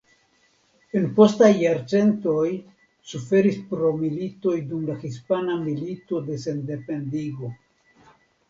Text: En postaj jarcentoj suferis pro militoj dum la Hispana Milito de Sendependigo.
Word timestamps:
En 0.99 1.03
postaj 1.19 1.49
jarcentoj 1.63 2.47
suferis 3.11 3.61
pro 3.73 3.93
militoj 3.99 4.55
dum 4.73 4.89
la 4.89 4.97
Hispana 5.05 5.61
Milito 5.69 6.23
de 6.31 6.41
Sendependigo. 6.47 7.53